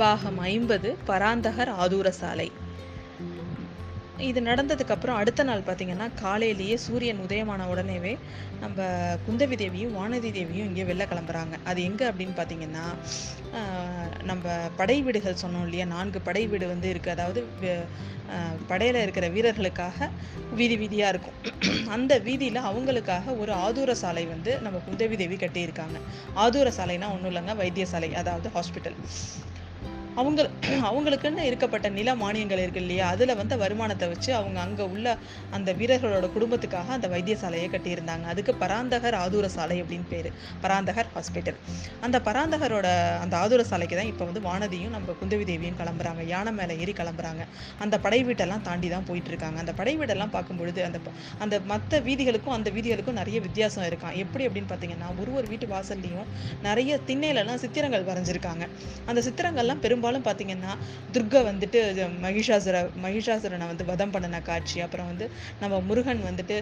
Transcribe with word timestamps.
பாகம் 0.00 0.38
ஐம்பது 0.50 0.88
பராந்தகர் 1.08 1.70
ஆதூர 1.82 2.08
சாலை. 2.18 2.46
இது 4.28 4.40
நடந்ததுக்கு 4.48 4.94
அப்புறம் 4.94 5.18
அடுத்த 5.20 5.42
நாள் 5.48 5.64
பார்த்தீங்கன்னா 5.66 6.06
காலையிலேயே 6.22 6.76
சூரியன் 6.84 7.22
உதயமான 7.26 7.66
உடனேவே 7.72 8.12
நம்ம 8.62 8.86
குந்தவி 9.26 9.56
தேவியும் 9.62 9.94
வானதி 9.98 10.30
தேவியும் 10.36 10.68
இங்கே 10.70 10.84
வெளில 10.90 11.04
கிளம்புறாங்க. 11.12 11.54
அது 11.70 11.80
எங்கே 11.88 12.06
அப்படின்னு 12.10 12.34
பார்த்தீங்கன்னா 12.40 12.84
நம்ம 14.30 14.54
படை 14.80 14.96
வீடுகள் 15.06 15.40
சொன்னோம் 15.44 15.64
இல்லையா? 15.66 15.86
நான்கு 15.94 16.20
படை 16.28 16.42
வீடு 16.52 16.68
வந்து 16.74 16.90
இருக்குது 16.94 17.14
அதாவது 17.16 17.42
படையில் 18.70 19.02
இருக்கிற 19.04 19.28
வீரர்களுக்காக 19.36 20.10
வீதி 20.58 20.76
வீதியாக 20.82 21.12
இருக்கும். 21.14 21.38
அந்த 21.96 22.12
வீதியில் 22.26 22.66
அவங்களுக்காக 22.70 23.36
ஒரு 23.44 23.54
ஆதூர 23.66 23.92
சாலை 24.02 24.24
வந்து 24.34 24.52
நம்ம 24.66 24.80
குந்தவி 24.88 25.18
தேவி 25.22 25.38
கட்டியிருக்காங்க. 25.44 25.98
ஆதூர 26.44 26.68
சாலைனா 26.80 27.08
ஒன்றும் 27.14 27.32
இல்லைங்க 27.32 27.54
வைத்தியசாலை 27.62 28.10
அதாவது 28.22 28.50
ஹாஸ்பிட்டல். 28.58 28.98
அவங்க 30.18 30.40
அவங்களுக்குன்னு 30.88 31.42
இருக்கப்பட்ட 31.48 31.88
நில 31.96 32.14
மானியங்கள் 32.22 32.62
இருக்கு 32.62 32.80
இல்லையா? 32.84 33.04
அதில் 33.14 33.32
வந்து 33.40 33.54
வருமானத்தை 33.62 34.06
வச்சு 34.12 34.30
அவங்க 34.38 34.58
அங்கே 34.64 34.84
உள்ள 34.94 35.06
அந்த 35.56 35.70
வீரர்களோட 35.80 36.26
குடும்பத்துக்காக 36.36 36.92
அந்த 36.96 37.08
வைத்தியசாலையை 37.14 37.68
கட்டியிருந்தாங்க. 37.74 38.24
அதுக்கு 38.32 38.52
பராந்தகர் 38.62 39.16
ஆதூர 39.22 39.48
சாலை 39.56 39.76
அப்படின்னு 39.82 40.08
பேர். 40.12 40.28
பராந்தகர் 40.64 41.10
ஹாஸ்பிட்டல் 41.14 41.58
அந்த 42.06 42.16
பராந்தகரோட 42.28 42.88
அந்த 43.24 43.36
ஆதூர 43.42 43.64
சாலைக்கு 43.70 43.98
தான் 44.00 44.10
இப்போ 44.12 44.24
வந்து 44.30 44.42
வானதியும் 44.48 44.94
நம்ம 44.96 45.14
குந்தவி 45.20 45.46
தேவியும் 45.50 45.78
கிளம்புறாங்க. 45.80 46.24
யானை 46.32 46.52
மேலே 46.58 46.76
ஏறி 46.82 46.94
கிளம்புறாங்க. 47.00 47.44
அந்த 47.86 47.98
படை 48.06 48.20
வீட்டெல்லாம் 48.28 48.64
தாண்டி 48.68 48.90
தான் 48.94 49.06
போயிட்டு 49.10 49.32
இருக்காங்க 49.34 49.58
அந்த 49.64 49.74
படை 49.80 49.94
வீடெல்லாம் 50.02 50.34
பார்க்கும்பொழுது 50.36 50.84
அந்த 50.88 51.00
அந்த 51.44 51.54
மற்ற 51.72 52.00
வீதிகளுக்கும் 52.08 52.56
அந்த 52.58 52.68
வீதிகளுக்கும் 52.78 53.18
நிறைய 53.20 53.40
வித்தியாசம் 53.46 53.86
இருக்கான். 53.90 54.16
எப்படி 54.24 54.46
அப்படின்னு 54.48 54.72
பார்த்தீங்கன்னா 54.72 55.10
ஒரு 55.20 55.30
ஒரு 55.38 55.46
வீட்டு 55.54 55.68
வாசல்லையும் 55.74 56.28
நிறைய 56.68 56.98
திண்ணையிலலாம் 57.08 57.62
சித்திரங்கள் 57.64 58.08
வரைஞ்சிருக்காங்க. 58.10 58.64
அந்த 59.10 59.20
சித்திரங்கள்லாம் 59.28 59.82
பெரும்பாலும் 60.00 60.26
பார்த்தீங்கன்னா 60.28 60.72
துர்கா 61.14 61.40
வந்துட்டு 61.48 61.78
இது 61.92 62.04
மகிஷாசுர 62.24 62.76
மகிஷாசுரனை 63.04 63.66
வந்து 63.70 63.84
வதம் 63.90 64.12
பண்ணின 64.14 64.40
காட்சி. 64.48 64.76
அப்புறம் 64.86 65.08
வந்து 65.10 65.26
நம்ம 65.62 65.80
முருகன் 65.88 66.22
வந்துட்டு 66.28 66.56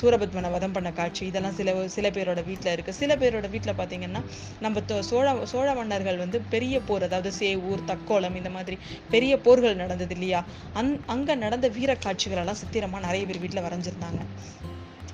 சூரபத்மனை 0.00 0.50
வதம் 0.56 0.74
பண்ண 0.76 0.90
காட்சி. 1.00 1.22
இதெல்லாம் 1.30 1.56
சில 1.60 1.74
சில 1.96 2.06
பேரோட 2.16 2.40
வீட்டில் 2.50 2.72
இருக்குது 2.74 2.98
சில 3.00 3.16
பேரோட 3.22 3.48
வீட்டில் 3.54 3.78
பார்த்தீங்கன்னா 3.80 4.22
நம்ம 4.66 5.02
சோழ 5.10 5.26
சோழ 5.52 5.68
மன்னர்கள் 5.80 6.22
வந்து 6.24 6.40
பெரிய 6.54 6.76
போர் 6.88 7.06
அதாவது 7.08 7.32
சேவூர் 7.40 7.88
தக்கோலம் 7.92 8.38
இந்த 8.42 8.52
மாதிரி 8.56 8.78
பெரிய 9.14 9.32
போர்கள் 9.48 9.80
நடந்தது 9.82 10.16
இல்லையா? 10.18 10.42
அந் 10.80 10.94
அங்கே 11.14 11.36
நடந்த 11.44 11.68
வீர 11.78 11.92
காட்சிகளெல்லாம் 12.06 12.62
சித்திரமாக 12.62 13.06
நிறைய 13.08 13.24
பேர் 13.30 13.42
வீட்டில் 13.44 13.66
வரைஞ்சிருந்தாங்க. 13.68 14.22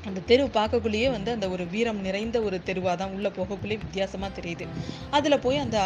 அந்த 0.09 0.21
தெரு 0.31 0.45
பார்க்கக்குள்ளேயே 0.57 1.09
வந்து 1.15 1.31
அந்த 1.37 1.47
ஒரு 1.55 1.65
வீரம் 1.75 2.01
நிறைந்த 2.07 2.37
ஒரு 2.47 2.57
தெருவாக 2.69 2.95
தான் 3.03 3.13
உள்ளே 3.17 3.31
போகக்குள்ளேயே 3.39 3.79
வித்தியாசமாக 3.85 4.31
தெரியுது. 4.39 4.65
அதில் 5.17 5.37
போய் 5.45 5.59
அந்த 5.65 5.79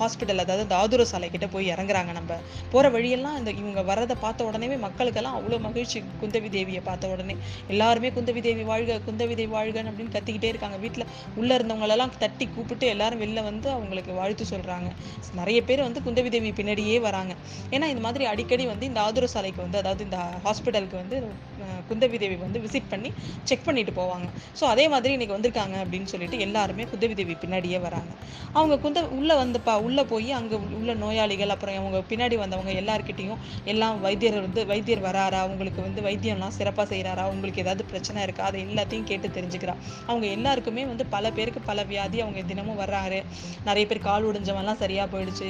ஹாஸ்பிட்டல் 0.00 0.42
அதாவது 0.44 0.64
அந்த 0.66 0.76
ஆதுர 0.82 1.04
சாலை 1.12 1.28
கிட்டே 1.34 1.48
போய் 1.54 1.70
இறங்குறாங்க 1.74 2.12
நம்ம. 2.18 2.32
போகிற 2.72 2.90
வழியெல்லாம் 2.96 3.36
அந்த 3.40 3.50
இவங்க 3.60 3.82
வர்றதை 3.90 4.16
பார்த்த 4.24 4.48
உடனே 4.50 4.78
மக்களுக்கெல்லாம் 4.86 5.36
அவ்வளோ 5.40 5.58
மகிழ்ச்சி. 5.66 6.00
குந்தவி 6.22 6.50
தேவியை 6.56 6.82
பார்த்த 6.90 7.12
உடனே 7.14 7.36
எல்லாருமே 7.74 8.10
குந்தவி 8.18 8.42
தேவி 8.48 8.64
வாழ்க 8.70 9.00
குந்தவி 9.08 9.36
தேவி 9.40 9.52
வாழ்கன்னு 9.56 9.92
அப்படின்னு 9.92 10.14
கத்திக்கிட்டே 10.16 10.50
இருக்காங்க. 10.52 10.78
வீட்டில் 10.84 11.06
உள்ளே 11.40 11.52
இருந்தவங்களெல்லாம் 11.58 12.14
தட்டி 12.22 12.46
கூப்பிட்டு 12.56 12.86
எல்லாரும் 12.94 13.22
வெளில 13.24 13.42
வந்து 13.50 13.68
அவங்களுக்கு 13.76 14.12
வாழ்த்து 14.20 14.46
சொல்கிறாங்க 14.52 14.88
நிறைய 15.40 15.58
பேர் 15.68 15.86
வந்து 15.86 16.00
குந்தவி 16.06 16.30
தேவி 16.36 16.52
பின்னாடியே 16.60 16.98
வராங்க. 17.08 17.32
ஏன்னா 17.74 17.86
இந்த 17.92 18.02
மாதிரி 18.06 18.24
அடிக்கடி 18.32 18.66
வந்து 18.72 18.88
இந்த 18.90 19.00
ஆதுர 19.06 19.26
சாலைக்கு 19.34 19.60
வந்து 19.66 19.80
அதாவது 19.82 20.02
இந்த 20.08 20.18
ஹாஸ்பிட்டலுக்கு 20.46 20.96
வந்து 21.02 21.16
குந்தவி 21.90 22.16
தேவி 22.22 22.36
வந்து 22.46 22.58
விசிட் 22.64 22.90
பண்ணி 22.92 23.10
செக் 23.48 23.55
செக் 23.56 23.66
பண்ணிட்டு 23.66 23.92
போவாங்க. 23.98 24.26
ஸோ 24.58 24.64
அதே 24.72 24.84
மாதிரி 24.92 25.12
இன்றைக்கி 25.16 25.34
வந்திருக்காங்க 25.36 25.76
அப்படின்னு 25.82 26.08
சொல்லிட்டு 26.12 26.36
எல்லாருமே 26.46 26.84
குந்தவி 26.90 27.14
தேவி 27.20 27.34
பின்னாடியே 27.42 27.78
வராங்க. 27.84 28.12
அவங்க 28.58 28.74
குந்த 28.84 29.00
உள்ளே 29.18 29.34
வந்தப்பா 29.40 29.74
உள்ளே 29.86 30.02
போய் 30.10 30.30
அங்கே 30.38 30.56
உள்ள 30.78 30.92
நோயாளிகள் 31.02 31.52
அப்புறம் 31.54 31.76
அவங்க 31.80 31.98
பின்னாடி 32.10 32.36
வந்தவங்க 32.42 32.72
எல்லாருக்கிட்டேயும் 32.80 33.40
எல்லாம் 33.72 33.96
வைத்தியர் 34.06 34.38
வந்து 34.46 34.60
வைத்தியர் 34.70 35.02
வராரா? 35.06 35.38
அவங்களுக்கு 35.46 35.80
வந்து 35.86 36.00
வைத்தியம்லாம் 36.06 36.54
சிறப்பாக 36.58 36.86
செய்கிறாரா 36.92 37.22
அவங்களுக்கு 37.28 37.62
ஏதாவது 37.64 37.84
பிரச்சனை 37.90 38.22
இருக்கா? 38.26 38.44
அதை 38.50 38.60
எல்லாத்தையும் 38.66 39.06
கேட்டு 39.10 39.30
தெரிஞ்சுக்கிறா. 39.38 39.74
அவங்க 40.10 40.26
எல்லாருக்குமே 40.36 40.84
வந்து 40.92 41.06
பல 41.14 41.30
பேருக்கு 41.38 41.62
பல 41.70 41.84
வியாதி 41.92 42.20
அவங்க 42.24 42.44
தினமும் 42.52 42.80
வர்றாரு 42.82 43.20
நிறைய 43.68 43.84
பேர் 43.92 44.02
கால் 44.08 44.28
உடைஞ்சவன்லாம் 44.30 44.80
சரியாக 44.84 45.08
போயிடுச்சு. 45.14 45.48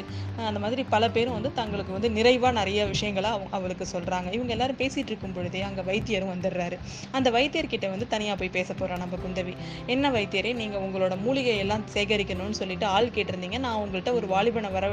அந்த 0.50 0.60
மாதிரி 0.66 0.84
பல 0.94 1.04
பேரும் 1.16 1.36
வந்து 1.38 1.52
தங்களுக்கு 1.60 1.94
வந்து 1.98 2.10
நிறைவாக 2.18 2.54
நிறைய 2.60 2.80
விஷயங்களை 2.94 3.30
அவங்க 3.36 3.52
அவளுக்கு 3.60 3.86
சொல்கிறாங்க 3.94 4.28
இவங்க 4.38 4.52
எல்லாரும் 4.58 4.80
பேசிகிட்டு 4.82 5.12
இருக்கும் 5.14 5.36
பொழுதே 5.38 5.62
அங்கே 5.70 5.84
வைத்தியரும் 5.90 6.32
வந்துடுறாரு. 6.34 6.78
அந்த 7.16 7.28
வைத்தியர்கிட்ட 7.38 7.86
வந்து 7.96 8.12
தனியாக 8.14 8.38
போய் 8.42 8.54
பேச 8.58 8.68
போகிறான் 8.74 9.02
நம்ம 9.04 9.18
குந்தவி. 9.24 9.56
என்ன 9.94 10.10
வைத்தியரே 10.16 10.52
நீங்கள் 10.62 10.82
உங்களோட 10.86 11.14
மூலிகை 11.26 11.56
எல்லாம் 11.64 11.84
சேகரிக்கணும்னு 11.96 12.60
சொல்லிட்டு 12.62 12.88
ஆள் 12.96 13.14
கேட்டிருந்தீங்க. 13.16 13.58
நான் 13.66 13.80
உங்கள்கிட்ட 13.82 14.12
ஒரு 14.20 14.28
வாலிபனை 14.34 14.70
வர 14.78 14.84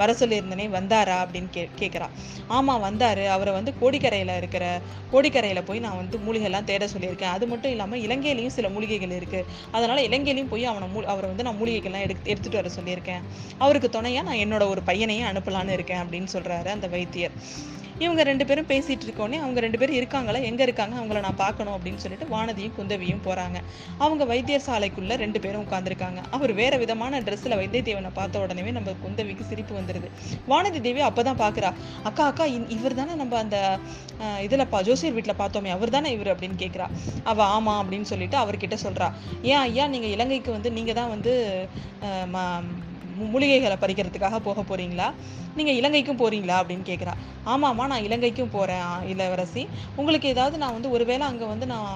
வர 0.00 0.10
சொல்லியிருந்தேனே 0.20 0.64
வந்தாரா 0.76 1.16
அப்படின்னு 1.24 1.50
கே 1.54 1.62
கேட்குறா 1.80 2.06
ஆமாம் 2.56 2.82
வந்தார். 2.86 3.22
அவரை 3.34 3.52
வந்து 3.56 3.70
கோடிக்கரையில் 3.80 4.32
இருக்கிற 4.40 4.64
கோடிக்கரையில் 5.12 5.66
போய் 5.68 5.82
நான் 5.86 5.98
வந்து 6.00 6.16
மூலிகைலாம் 6.26 6.68
தேட 6.70 6.84
சொல்லியிருக்கேன். 6.94 7.34
அது 7.36 7.44
மட்டும் 7.52 7.72
இல்லாமல் 7.74 8.02
இலங்கையிலையும் 8.06 8.56
சில 8.56 8.68
மூலிகைகள் 8.76 9.16
இருக்குது 9.18 9.46
அதனால் 9.76 10.04
இலங்கையிலையும் 10.08 10.52
போய் 10.54 10.70
அவனை 10.72 10.88
மூ 10.94 11.02
அவரை 11.14 11.28
வந்து 11.32 11.46
நான் 11.48 11.60
மூலிகைகள்லாம் 11.62 12.04
எடுத்து 12.06 12.30
எடுத்துகிட்டு 12.32 12.60
வர 12.62 12.72
சொல்லியிருக்கேன். 12.78 13.24
அவருக்கு 13.64 13.90
துணையாக 13.96 14.28
நான் 14.28 14.42
என்னோட 14.44 14.66
ஒரு 14.74 14.82
பையனையும் 14.90 15.30
அனுப்பலான்னு 15.32 15.76
இருக்கேன் 15.78 16.02
அப்படின்னு 16.04 16.30
சொல்கிறாரு 16.36 16.70
அந்த 16.76 16.88
வைத்தியர். 16.96 17.36
இவங்க 18.00 18.22
ரெண்டு 18.22 18.44
பேரும் 18.44 18.68
பேசிகிட்டு 18.70 19.04
இருக்கோன்னே 19.06 19.38
அவங்க 19.40 19.58
ரெண்டு 19.60 19.78
பேரும் 19.80 19.96
இருக்காங்களா? 19.96 20.38
எங்கே 20.48 20.64
இருக்காங்க? 20.66 20.94
அவங்கள 20.96 21.20
நான் 21.20 21.38
பார்க்கணும் 21.38 21.74
அப்படின்னு 21.76 22.02
சொல்லிட்டு 22.02 22.26
வானதியும் 22.26 22.74
குந்தவியும் 22.76 23.22
போகிறாங்க 23.26 23.58
அவங்க 23.98 24.22
வைத்தியசாலைக்குள்ள 24.24 25.14
ரெண்டு 25.16 25.38
பேரும் 25.40 25.64
உட்காந்துருக்காங்க 25.64 26.20
அவர் 26.30 26.52
வேற 26.52 26.74
விதமான 26.76 27.20
ட்ரெஸ்ஸில் 27.20 27.56
வைத்திய 27.56 27.82
தேவனை 27.82 28.10
பார்த்த 28.12 28.42
உடனே 28.44 28.74
நம்ம 28.76 28.94
குந்தவிக்கு 29.02 29.46
சிரிப்பு 29.50 29.74
வந்துடுது 29.78 30.10
வானதி 30.48 30.80
தேவி 30.80 31.02
அப்போ 31.08 31.22
தான் 31.22 31.40
பார்க்குறா 31.40 31.70
அக்கா 32.04 32.24
அக்கா 32.26 32.46
இவர் 32.76 32.98
தானே 33.00 33.14
நம்ம 33.14 33.38
அந்த 33.38 33.58
இதில் 34.44 34.68
பா 34.68 34.80
ஜோசியர் 34.82 35.16
வீட்டில் 35.16 35.40
பார்த்தோமே 35.40 35.70
அவர் 35.76 35.94
தானே 35.96 36.10
இவர்? 36.10 36.32
அப்படின்னு 36.32 36.58
கேட்குறா 36.62 36.86
அவ 37.24 37.38
ஆமா 37.54 37.74
அப்படின்னு 37.80 38.08
சொல்லிட்டு 38.12 38.36
அவர்கிட்ட 38.36 38.78
சொல்கிறா 38.84 39.08
ஏன் 39.44 39.62
ஐயா 39.64 39.86
நீங்கள் 39.86 40.14
இலங்கைக்கு 40.16 40.50
வந்து 40.52 40.70
நீங்கள் 40.72 40.98
தான் 41.00 41.12
வந்து 41.14 41.32
மூலிகைகளை 43.20 43.76
பறிக்கிறதுக்காக 43.82 44.38
போக 44.48 44.64
போறீங்களா? 44.70 45.08
நீங்க 45.58 45.72
இலங்கைக்கும் 45.80 46.20
போறீங்களா? 46.22 46.56
அப்படின்னு 46.62 46.86
கேட்குறா 46.90 47.14
ஆமாம்மா 47.52 47.84
நான் 47.92 48.04
இலங்கைக்கும் 48.06 48.54
போறேன் 48.54 48.86
இளவரசி. 49.12 49.62
உங்களுக்கு 50.00 50.28
ஏதாவது 50.34 50.56
நான் 50.62 50.76
வந்து 50.76 50.90
ஒருவேளை 50.90 51.24
அங்க 51.26 51.44
வந்து 51.44 51.66
நான் 51.72 51.90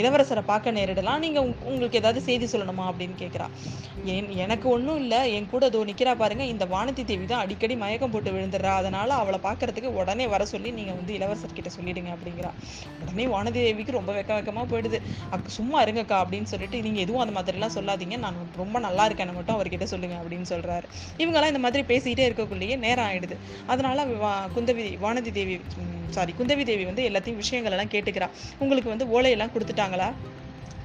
இளவரசரை 0.00 0.42
பார்க்க 0.50 0.76
நேரிடலாம். 0.76 1.22
நீங்க 1.24 1.38
உங்களுக்கு 1.70 1.98
ஏதாவது 2.00 2.20
செய்தி 2.28 2.46
சொல்லணுமா? 2.52 2.84
அப்படின்னு 2.90 3.16
கேட்குறா 3.22 3.46
என் 4.12 4.30
எனக்கு 4.44 4.66
ஒன்றும் 4.74 5.00
இல்லை. 5.02 5.18
என் 5.36 5.48
கூட 5.52 5.64
அதோ 5.70 5.80
நிற்கிறா 5.88 6.12
பாருங்க. 6.22 6.44
இந்த 6.52 6.64
வானதி 6.74 7.02
தேவி 7.10 7.26
தான் 7.32 7.42
அடிக்கடி 7.44 7.74
மயக்கம் 7.82 8.12
போட்டு 8.14 8.30
விழுந்துடுறா. 8.36 8.72
அதனால 8.82 9.14
அவளை 9.14 9.40
பார்க்கறதுக்கு 9.46 9.90
உடனே 10.00 10.26
வர 10.34 10.42
சொல்லி 10.52 10.70
நீங்க 10.78 10.92
வந்து 11.00 11.12
இளவரசர்கிட்ட 11.18 11.72
சொல்லிடுங்க 11.76 12.12
அப்படிங்கிறா. 12.16 12.52
உடனே 13.02 13.26
வானதி 13.34 13.58
தேவிக்கு 13.66 13.98
ரொம்ப 13.98 14.12
வெக்க 14.18 14.32
வெக்கமாக 14.38 14.66
போயிடுது. 14.72 15.00
அக்கு 15.34 15.56
சும்மா 15.58 15.78
இருங்கக்கா 15.84 16.18
அப்படின்னு 16.22 16.50
சொல்லிட்டு 16.52 16.80
நீங்க 16.86 17.00
எதுவும் 17.06 17.24
அந்த 17.24 17.34
மாதிரிலாம் 17.38 17.76
சொல்லாதீங்க. 17.78 18.18
நான் 18.24 18.40
ரொம்ப 18.62 18.78
நல்லா 18.86 19.06
இருக்கேன்னு 19.10 19.36
மட்டும் 19.40 19.56
அவர்கிட்ட 19.58 19.88
சொல்லுங்க 19.94 20.16
அப்படின்னு 20.22 20.37
சொல்றாரு. 20.48 20.82
இவங்கெல்லாம் 21.16 21.46
இந்த 21.46 21.58
மாதிரி 21.58 21.82
பேசிக்கிட்டே 21.82 22.26
இருக்கக்குள்ளேயே 22.26 22.78
நேரம் 22.78 23.06
ஆயிடுது. 23.06 23.36
அதனால 23.66 24.04
வா- 24.04 24.58
குந்தவி 24.58 24.98
வானதி 25.02 25.32
தேவி 25.32 25.60
சாரி 26.10 26.34
குந்தவி 26.38 26.64
தேவி 26.64 26.84
வந்து 26.84 27.08
எல்லாத்தையும் 27.08 27.36
விஷயங்கள் 27.36 27.72
எல்லாம் 27.72 27.88
கேட்டுக்கிறா. 27.88 28.30
உங்களுக்கு 28.58 28.96
வந்து 28.96 29.22
ஓலையெல்லாம் 29.22 29.50
கொடுத்துட்டாங்களா? 29.54 30.12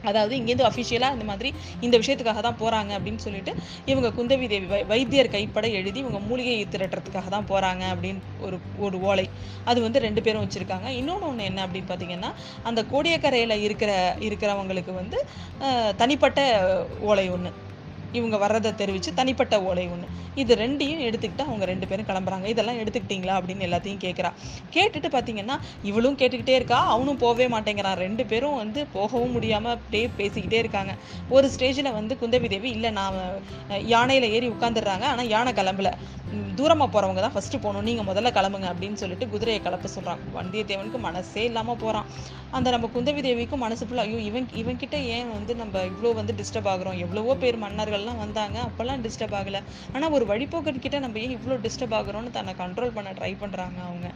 அதாவது 0.03 0.37
இங்கேருந்து 0.37 0.67
அஃபிஷியலாக 0.67 1.11
இந்த 1.11 1.25
மாதிரி 1.25 1.53
இந்த 1.79 1.97
விஷயத்துக்காக 1.97 2.39
தான் 2.39 2.57
போகிறாங்க 2.59 2.91
அப்படின்னு 2.91 3.15
சொல்லிட்டு 3.15 3.55
இவங்க 3.85 4.23
குந்தவி 4.23 4.47
தேவி 4.47 4.65
வை 4.65 4.83
வைத்தியர் 4.83 5.29
கைப்பட 5.29 5.67
எழுதி 5.67 5.99
இவங்க 5.99 6.19
மூலிகையை 6.19 6.67
திரட்டுறதுக்காக 6.71 7.27
தான் 7.29 7.45
போகிறாங்க 7.49 7.81
அப்படின்னு 7.81 8.17
ஒரு 8.41 8.59
ஒரு 8.77 9.01
ஓலை. 9.01 9.29
அது 9.65 9.81
வந்து 9.81 9.99
ரெண்டு 9.99 10.21
பேரும் 10.21 10.49
வச்சுருக்காங்க. 10.49 10.87
இன்னொன்று 10.87 11.27
ஒன்று 11.27 11.43
என்ன 11.43 11.65
அப்படின்னு 11.65 11.83
பார்த்தீங்கன்னா 11.87 12.33
அந்த 12.63 12.83
கோடியக்கரையில் 12.83 13.59
இருக்கிற 13.59 14.15
இருக்கிறவங்களுக்கு 14.19 14.93
வந்து 14.93 15.25
தனிப்பட்ட 15.97 16.59
ஓலை 16.99 17.29
ஒன்று 17.29 17.53
இவங்க 18.19 18.37
வர்றதை 18.43 18.71
தெரிவித்து 18.81 19.11
தனிப்பட்ட 19.19 19.55
ஓலை 19.69 19.85
ஒன்று 19.93 20.09
இது 20.41 20.53
ரெண்டையும் 20.61 21.01
எடுத்துக்கிட்டு 21.07 21.43
அவங்க 21.47 21.65
ரெண்டு 21.71 21.85
பேரும் 21.89 22.07
கிளம்புறாங்க. 22.09 22.45
இதெல்லாம் 22.53 22.79
எடுத்துக்கிட்டீங்களா 22.83 23.33
அப்படின்னு 23.39 23.65
எல்லாத்தையும் 23.67 24.01
கேட்குறா 24.05 24.29
கேட்டுட்டு 24.75 25.09
பார்த்தீங்கன்னா 25.15 25.55
இவளும் 25.89 26.17
கேட்டுக்கிட்டே 26.21 26.55
இருக்கா. 26.59 26.79
அவனும் 26.93 27.19
போகவே 27.23 27.47
மாட்டேங்கிறான். 27.55 27.97
ரெண்டு 28.05 28.25
பேரும் 28.31 28.57
வந்து 28.61 28.79
போகவும் 28.95 29.35
முடியாமல் 29.37 29.73
அப்படியே 29.75 30.05
பேசிக்கிட்டே 30.19 30.59
இருக்காங்க. 30.63 30.93
ஒரு 31.35 31.47
ஸ்டேஜில் 31.55 31.91
வந்து 31.99 32.15
குந்தவி 32.21 32.49
தேவி 32.55 32.69
இல்லை 32.77 32.91
நான் 32.99 33.19
யானையில் 33.93 34.27
ஏறி 34.35 34.49
உட்காந்துடுறாங்க 34.55 35.07
ஆனால் 35.13 35.31
யானை 35.35 35.53
கிளம்பல. 35.59 35.91
தூரமாக 36.59 36.89
போகிறவங்க 36.93 37.21
தான் 37.23 37.35
ஃபஸ்ட்டு 37.35 37.61
போகணும். 37.63 37.85
நீங்கள் 37.89 38.07
முதல்ல 38.09 38.29
கிளம்புங்க. 38.37 38.67
அப்படின்னு 38.73 38.99
சொல்லிட்டு 39.01 39.25
குதிரையை 39.33 39.59
கிளப்ப 39.65 39.89
சொல்கிறான் 39.95 40.21
வந்தியத்தேவனுக்கு 40.37 40.99
மனசே 41.07 41.43
இல்லாமல் 41.49 41.79
போகிறான் 41.83 42.07
அந்த 42.57 42.67
நம்ம 42.75 42.89
குந்தவி 42.95 43.21
தேவிக்கும் 43.27 43.63
மனசு 43.65 43.83
ஃபுல்லாக 43.87 44.09
ஐயோ 44.09 44.19
இவன் 44.29 44.47
இவன்கிட்ட 44.61 44.97
ஏன் 45.15 45.29
வந்து 45.37 45.53
நம்ம 45.61 45.83
இவ்வளோ 45.91 46.09
வந்து 46.19 46.33
டிஸ்டர்ப் 46.41 46.69
ஆகுறோம்? 46.73 46.97
எவ்வளவோ 47.05 47.35
பேர் 47.43 47.57
மன்னர்கள் 47.65 48.02
எல்லாம் 48.03 48.21
வந்தாங்க. 48.23 48.57
அப்போல்லாம் 48.67 49.03
டிஸ்டர்ப் 49.07 49.35
ஆகலை. 49.39 49.61
ஆனால் 49.95 50.13
ஒரு 50.17 50.27
வழிபோக்கர்கிட்ட 50.31 50.99
நம்ம 51.05 51.19
ஏன் 51.25 51.35
இவ்வளோ 51.37 51.57
டிஸ்டர்ப் 51.65 51.95
ஆகிறோம்னு 51.99 52.33
தன்னை 52.37 52.53
கண்ட்ரோல் 52.61 52.93
பண்ண 52.97 53.09
ட்ரை 53.19 53.31
பண்ணுறாங்க 53.43 53.79
அவங்க. 53.89 54.07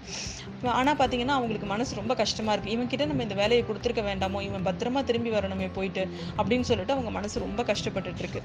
ஆனால் 0.80 0.98
பார்த்தீங்கன்னா 1.01 1.36
அவங்களுக்கு 1.39 1.68
மனசு 1.74 2.00
ரொம்ப 2.01 2.13
கஷ்டமாக 2.22 2.54
இருக்குது 2.56 2.75
இவன் 2.75 2.92
கிட்ட 2.92 3.06
நம்ம 3.12 3.24
இந்த 3.28 3.36
வேலையை 3.42 3.63
கொடுத்துருக்க 3.69 4.04
வேண்டாமோ? 4.10 4.39
இவன் 4.48 4.66
பத்திரமா 4.68 5.01
திரும்பி 5.10 5.31
வரணுமே 5.38 5.68
போயிட்டு 5.78 6.04
அப்படின்னு 6.39 6.68
சொல்லிட்டு 6.69 6.95
அவங்க 6.95 7.12
மனசு 7.18 7.45
ரொம்ப 7.45 7.63
கஷ்டப்பட்டுட்டு 7.72 8.24
இருக்கு. 8.24 8.42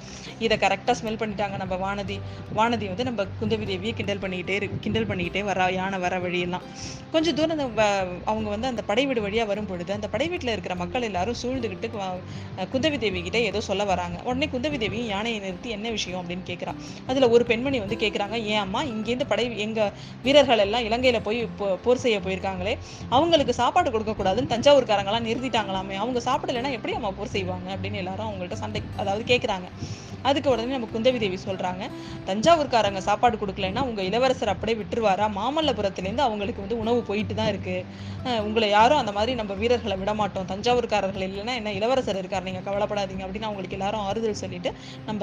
இதை 0.46 0.56
கரெக்டாக 0.64 0.96
ஸ்மெல் 1.00 1.20
பண்ணிட்டாங்க 1.22 1.56
நம்ம 1.62 1.74
வானதி. 1.84 2.18
வானதி 2.58 2.86
வந்து 2.92 3.06
நம்ம 3.10 3.26
குந்தவி 3.40 3.66
தேவியை 3.72 3.94
கிண்டல் 4.00 4.22
பண்ணிக்கிட்டே 4.24 4.58
கிண்டல் 4.86 5.08
பண்ணிக்கிட்டே 5.10 5.42
வரா 5.50 5.66
யானை 5.78 6.00
வர 6.06 6.14
வழியெல்லாம். 6.26 6.66
கொஞ்சம் 7.14 7.36
தூரம் 7.38 7.54
அந்த 7.56 7.64
அவங்க 8.30 8.48
வந்து 8.54 8.68
அந்த 8.72 8.82
படை 8.90 9.04
வீடு 9.08 9.26
வழியாக 9.26 9.48
வரும் 9.52 9.68
பொழுது 9.70 9.92
அந்த 9.98 10.08
படை 10.14 10.26
வீட்டில் 10.32 10.54
இருக்கிற 10.54 10.74
மக்கள் 10.82 11.08
எல்லாரும் 11.10 11.38
சூழ்ந்துக்கிட்டு 11.42 11.88
குந்தவி 12.72 12.96
தேவி 13.02 13.20
கிட்ட 13.26 13.38
ஏதோ 13.50 13.60
சொல்ல 13.70 13.82
வராங்க. 13.92 14.16
உடனே 14.28 14.46
குந்தவி 14.54 14.78
தேவியும் 14.84 15.10
படையை 15.32 15.48
நிறுத்தி 15.48 15.70
என்ன 15.76 15.90
விஷயம் 15.90 16.20
அப்படின்னு 16.20 16.44
கேட்குறான். 16.50 16.78
அதில் 17.06 17.26
ஒரு 17.34 17.44
பெண்மணி 17.44 17.78
வந்து 17.78 17.96
கேட்குறாங்க 17.96 18.36
ஏன் 18.52 18.62
அம்மா 18.64 18.80
இங்கேருந்து 18.92 19.26
படை 19.28 19.44
எங்கள் 19.58 19.92
வீரர்கள் 20.22 20.62
எல்லாம் 20.64 20.84
இலங்கையில் 20.84 21.24
போய் 21.26 21.40
போர் 21.84 22.02
செய்ய 22.04 22.16
போயிருக்காங்களே. 22.18 22.74
அவங்களுக்கு 23.08 23.54
சாப்பாடு 23.60 23.90
கொடுக்கக்கூடாதுன்னு 23.90 24.52
தஞ்சாவூர்காரங்களாம் 24.54 25.26
நிறுத்திட்டாங்களாமே. 25.28 25.96
அவங்க 26.02 26.20
சாப்பிடலைன்னா 26.28 26.72
எப்படி 26.78 26.94
அம்மா 26.94 27.10
போர் 27.10 27.34
செய்வாங்க? 27.36 27.68
அப்படின்னு 27.76 28.02
எல்லாரும் 28.04 28.28
அவங்கள்ட்ட 28.28 28.58
சண்டை 28.64 28.82
அதாவது 28.96 29.24
கேட்குறாங்க. 29.32 29.68
அதுக்கு 30.22 30.50
உடனே 30.50 30.72
நம்ம 30.72 30.88
குந்தவி 30.94 31.18
தேவி 31.18 31.38
சொல்கிறாங்க 31.44 31.82
தஞ்சாவூர்காரங்க 32.24 32.98
சாப்பாடு 32.98 33.36
கொடுக்கலைன்னா 33.36 33.80
உங்கள் 33.80 34.04
இளவரசர் 34.04 34.48
அப்படியே 34.48 34.78
விட்டுருவாரா? 34.78 35.26
மாமல்லபுரத்துலேருந்து 35.36 36.18
அவங்களுக்கு 36.18 36.60
வந்து 36.60 36.78
உணவு 36.78 37.02
போயிட்டு 37.02 37.34
தான் 37.34 37.50
இருக்குது 37.52 38.40
உங்களை 38.42 38.70
யாரும் 38.70 38.98
அந்த 38.98 39.12
மாதிரி 39.12 39.34
நம்ம 39.34 39.52
வீரர்களை 39.54 39.96
விட 39.96 40.14
மாட்டோம் 40.14 40.44
தஞ்சாவூர்காரர்கள் 40.44 41.28
இல்லைன்னா 41.28 41.54
என்ன 41.54 41.72
இளவரசர் 41.72 42.18
இருக்கார் 42.18 42.42
நீங்கள் 42.42 42.62
கவலைப்படாதீங்க 42.62 43.26
அப்படின்னு 43.26 43.42
அவங்களுக்கு 43.42 43.76
எல்லாரும் 43.76 44.00
ஆறுதல் 44.00 44.32
சொல்லிட்டு 44.34 44.72
நம்ம 45.06 45.20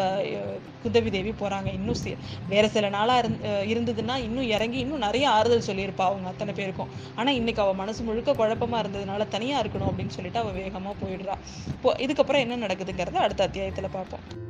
குந்தவி 0.84 1.10
தேவி 1.10 1.32
போகிறாங்க 1.32 1.74
இன்னும் 1.74 1.96
சி- 2.04 2.18
வேற 2.48 2.68
சில 2.68 2.90
நாளாக 2.90 3.22
இருந்- 3.22 3.40
இருந்ததுன்னா 3.74 4.16
இன்னும் 4.18 4.48
இறங்கி 4.48 4.80
இன்னும் 4.80 4.98
நிறைய 4.98 5.30
ஆறுதல் 5.30 5.68
சொல்லியிருப்பா 5.68 6.02
அவங்க 6.02 6.28
அத்தனை 6.28 6.54
பேருக்கும். 6.54 6.90
ஆனால் 7.16 7.34
இன்னைக்கு 7.34 7.62
அவள் 7.62 7.76
மனசு 7.76 8.04
முழுக்க 8.04 8.34
குழப்பமாக 8.34 8.88
இருந்ததுனால 8.88 9.28
தனியாக 9.28 9.68
இருக்கணும் 9.68 9.90
அப்படின்னு 9.92 10.08
சொல்லிட்டு 10.08 10.40
அவள் 10.40 10.54
வேகமாக 10.54 10.96
போயிடுறா. 11.06 11.38
இப்போ 11.68 11.96
இதுக்கப்புறம் 12.00 12.40
என்ன 12.40 12.68
நடக்குதுங்கிறத 12.68 13.14
அடுத்த 13.14 13.44
அத்தியாயத்தில் 13.44 13.90
பார்ப்போம். 13.92 14.49